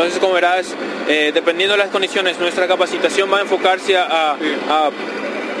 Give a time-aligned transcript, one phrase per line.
[0.00, 0.74] Entonces, como verás,
[1.08, 4.90] eh, dependiendo de las condiciones, nuestra capacitación va a enfocarse a, a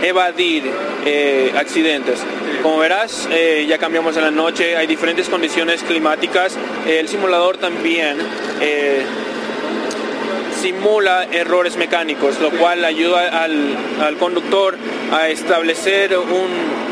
[0.02, 0.64] evadir
[1.04, 2.20] eh, accidentes.
[2.62, 6.56] Como verás, eh, ya cambiamos en la noche, hay diferentes condiciones climáticas.
[6.86, 8.18] el simulador también
[8.60, 9.02] eh,
[10.60, 14.76] simula errores mecánicos, lo cual ayuda al, conductor
[15.12, 16.89] a establecer un,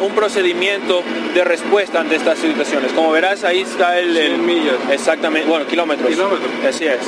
[0.00, 1.02] un, procedimiento
[1.34, 2.92] de respuesta ante estas situaciones.
[2.92, 4.16] Como verás, ahí está el...
[4.16, 4.76] el millas.
[4.90, 6.08] Exactamente, bueno, kilómetros.
[6.08, 6.50] Kilómetros.
[6.68, 6.98] Así es.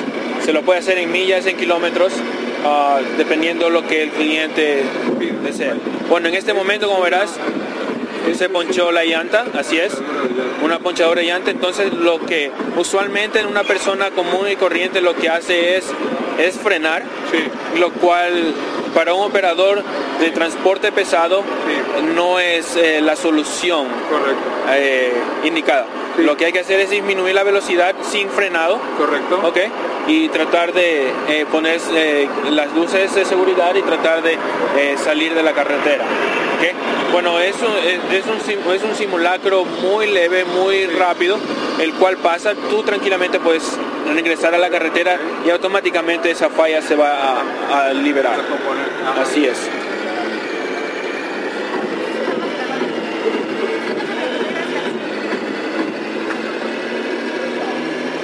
[0.44, 2.12] Se lo puede hacer en millas, en kilómetros.
[2.64, 4.82] Ah, dependiendo lo que el cliente
[5.42, 5.74] desea.
[6.08, 7.38] Bueno, en este momento, como verás,
[8.34, 9.96] se ponchó la llanta, así es,
[10.62, 15.16] una ponchadora de llanta, entonces lo que usualmente en una persona común y corriente lo
[15.16, 15.86] que hace es,
[16.38, 17.02] es frenar,
[17.78, 18.54] lo cual
[18.94, 19.82] para un operador
[20.20, 21.42] de transporte pesado
[22.14, 23.86] no es eh, la solución
[24.72, 25.12] eh,
[25.44, 25.86] indicada.
[26.18, 28.78] Lo que hay que hacer es disminuir la velocidad sin frenado.
[28.98, 29.40] Correcto.
[29.44, 29.58] Ok.
[30.08, 31.80] Y tratar de eh, poner
[32.50, 34.36] las luces de seguridad y tratar de
[34.98, 36.04] salir de la carretera.
[37.12, 41.38] Bueno, es un, es, un, es un simulacro muy leve, muy rápido,
[41.80, 43.76] el cual pasa, tú tranquilamente puedes
[44.14, 48.38] regresar a la carretera y automáticamente esa falla se va a, liberar.
[49.20, 49.58] Así es.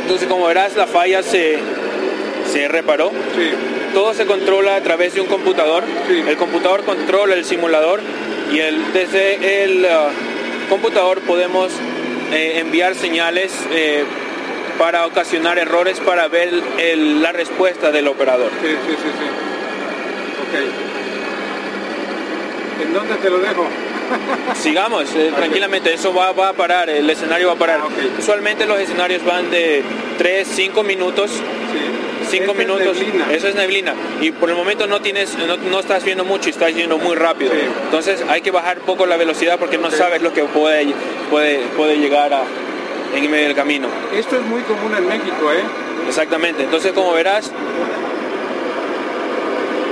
[0.03, 1.59] Entonces, como verás, la falla se,
[2.53, 3.11] se reparó.
[3.93, 5.83] Todo se controla a través de un computador.
[6.09, 8.01] El computador controla el simulador
[8.53, 11.73] y el, desde el uh, computador podemos
[12.33, 14.05] eh, enviar señales eh,
[14.79, 16.53] para ocasionar errores para ver
[16.97, 18.51] la respuesta del operador.
[18.61, 19.27] Sí, sí, sí, sí.
[20.43, 20.87] Ok.
[22.83, 23.67] ¿En dónde te lo dejo?
[24.55, 27.81] Sigamos, eh, tranquilamente, eso va, a parar, el escenario va a parar.
[27.83, 29.83] Ah, Usualmente los escenarios van de
[30.19, 31.31] 3, 5 minutos.
[31.31, 32.06] Sí.
[32.29, 32.99] 5 minutos,
[33.31, 33.95] eso es neblina.
[34.21, 37.53] Y por el momento no tienes, no, estás viendo mucho y estás yendo muy rápido.
[37.85, 40.93] Entonces hay que bajar poco la velocidad porque no sabes lo que puede,
[41.31, 42.43] puede, puede llegar a,
[43.15, 43.89] en medio del camino.
[44.15, 45.63] Esto es muy común en México, ¿eh?
[46.07, 46.63] Exactamente.
[46.63, 47.51] Entonces, como verás,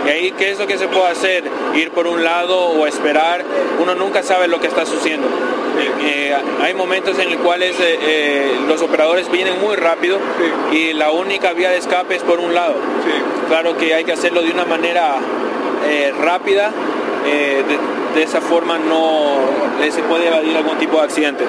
[0.06, 1.44] y ahí, ¿qué es lo que se puede hacer?
[1.74, 3.42] Ir por un lado o esperar.
[3.80, 5.26] Uno nunca sabe lo que está sucediendo.
[5.26, 10.18] Eh, eh, hay momentos en los cuales eh, los operadores vienen muy rápido
[10.72, 12.74] y la única vía de escape es por un lado.
[13.48, 15.16] Claro que hay que hacerlo de una manera
[16.20, 16.70] rápida.
[17.24, 19.38] De, esa forma no
[19.90, 21.44] se puede evadir algún tipo de accidente.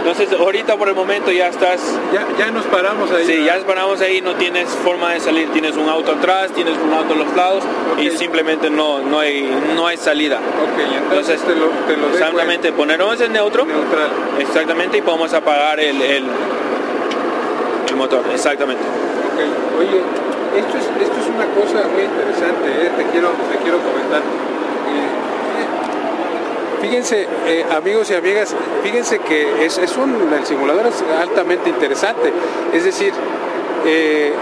[0.00, 1.78] Entonces ahorita por el momento ya estás...
[2.38, 3.26] Ya, nos paramos ahí.
[3.26, 6.74] Sí, ya nos paramos ahí, no tienes forma de salir, tienes un auto atrás, tienes
[6.78, 7.64] un auto a los lados
[8.00, 9.46] y simplemente no, no, hay,
[9.76, 10.38] no hay salida.
[10.38, 13.66] Ok, entonces, te lo, te lo Exactamente, ponernos en neutro.
[13.66, 14.08] Neutral.
[14.38, 16.24] Exactamente, y podemos apagar el, el,
[17.94, 18.82] motor, exactamente.
[18.82, 20.00] Ok, oye,
[20.56, 22.90] esto es, esto es una cosa muy interesante, ¿eh?
[22.96, 24.22] te, quiero, te quiero comentar.
[26.80, 32.32] Fíjense, eh, amigos y amigas, fíjense que es, un, el simulador es altamente interesante.
[32.72, 33.12] Es decir,
[33.84, 34.32] eh,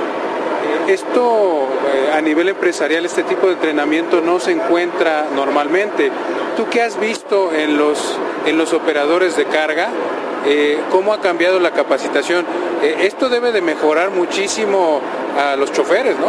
[0.87, 6.12] esto eh, a nivel empresarial, este tipo de entrenamiento no se encuentra normalmente.
[6.56, 8.16] ¿Tú qué has visto en los,
[8.47, 9.88] en los operadores de carga?
[10.91, 12.47] ¿Cómo ha cambiado la capacitación?
[12.81, 15.00] esto debe de mejorar muchísimo
[15.38, 16.28] a los choferes, ¿no?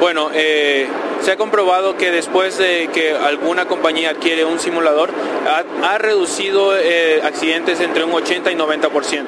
[0.00, 0.86] Bueno, eh,
[1.20, 5.10] se ha comprobado que después de que alguna compañía adquiere un simulador,
[5.82, 9.24] ha, reducido eh, accidentes entre un 80 y 90%.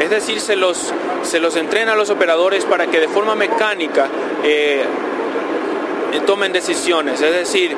[0.00, 4.08] Es decir, se los, se los entrena a los operadores para que de forma mecánica
[4.44, 4.84] eh,
[6.26, 7.20] tomen decisiones.
[7.20, 7.76] Es decir,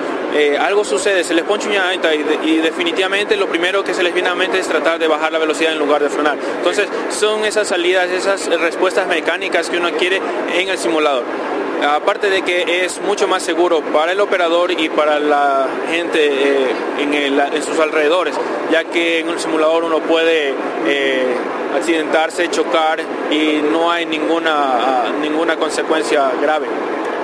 [0.59, 4.29] algo sucede, se les poncha una y, y, definitivamente lo primero que se les viene
[4.29, 6.37] a la mente es tratar de bajar la velocidad en lugar de frenar.
[6.59, 10.21] Entonces, son esas salidas, esas respuestas mecánicas que uno adquiere
[10.55, 11.25] en el simulador
[11.85, 16.75] aparte de que es mucho más seguro para el operador y para la gente eh,
[16.99, 18.35] en, sus alrededores,
[18.71, 20.55] ya que en un simulador uno puede
[20.87, 21.27] eh,
[21.77, 26.67] accidentarse, chocar y no hay ninguna, ninguna consecuencia grave.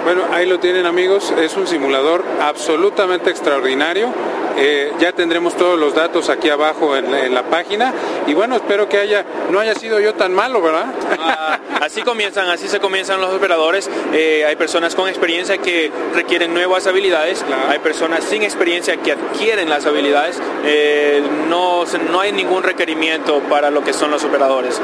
[0.05, 4.13] Bueno, ahí lo tienen amigos, es un simulador absolutamente extraordinario.
[4.57, 7.95] Eh, ya tendremos todos los datos aquí abajo en, la página
[8.27, 10.87] y bueno, espero que haya no haya sido yo tan malo, ¿verdad?
[11.19, 13.91] Ah, así comienzan, así se comienzan los operadores.
[14.13, 19.69] Eh, hay personas con experiencia que requieren nuevas habilidades, hay personas sin experiencia que adquieren
[19.69, 20.41] las habilidades.
[20.65, 24.81] Eh, no, no hay ningún requerimiento para lo que son los operadores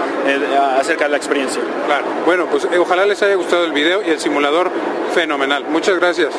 [0.78, 1.60] acerca de la experiencia.
[1.86, 2.04] Claro.
[2.24, 4.70] Bueno, pues ojalá les haya gustado el video y el simulador
[5.14, 5.64] fenomenal.
[5.64, 6.32] Muchas gracias.